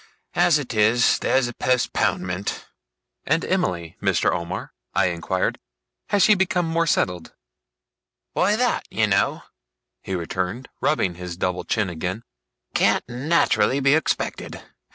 As 0.33 0.57
it 0.57 0.73
is, 0.73 1.19
there's 1.19 1.47
a 1.47 1.53
postponement.' 1.53 2.65
'And 3.23 3.45
Emily, 3.45 3.97
Mr. 4.01 4.31
Omer?' 4.33 4.73
I 4.95 5.09
inquired. 5.09 5.59
'Has 6.09 6.23
she 6.23 6.33
become 6.33 6.65
more 6.65 6.87
settled?' 6.87 7.35
'Why 8.33 8.55
that, 8.55 8.87
you 8.89 9.05
know,' 9.05 9.43
he 10.01 10.15
returned, 10.15 10.69
rubbing 10.81 11.13
his 11.13 11.37
double 11.37 11.65
chin 11.65 11.87
again, 11.87 12.23
'can't 12.73 13.07
naturally 13.07 13.79
be 13.79 13.93
expected. 13.93 14.63